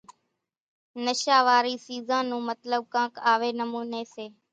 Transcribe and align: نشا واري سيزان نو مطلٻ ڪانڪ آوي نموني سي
نشا 1.05 1.37
واري 1.47 1.75
سيزان 1.85 2.23
نو 2.31 2.37
مطلٻ 2.49 2.71
ڪانڪ 2.93 3.13
آوي 3.33 3.51
نموني 3.59 4.03
سي 4.13 4.25